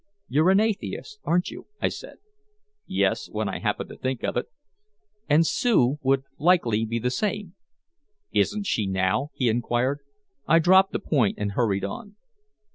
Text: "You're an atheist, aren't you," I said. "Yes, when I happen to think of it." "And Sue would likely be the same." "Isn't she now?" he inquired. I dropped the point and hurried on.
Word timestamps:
"You're 0.27 0.49
an 0.49 0.59
atheist, 0.59 1.19
aren't 1.25 1.51
you," 1.51 1.67
I 1.79 1.89
said. 1.89 2.17
"Yes, 2.87 3.29
when 3.29 3.47
I 3.47 3.59
happen 3.59 3.87
to 3.89 3.95
think 3.95 4.23
of 4.23 4.35
it." 4.35 4.47
"And 5.29 5.45
Sue 5.45 5.99
would 6.01 6.23
likely 6.39 6.85
be 6.85 6.97
the 6.97 7.11
same." 7.11 7.53
"Isn't 8.31 8.65
she 8.65 8.87
now?" 8.87 9.29
he 9.35 9.47
inquired. 9.47 9.99
I 10.47 10.57
dropped 10.57 10.91
the 10.91 10.97
point 10.99 11.37
and 11.37 11.51
hurried 11.51 11.83
on. 11.85 12.15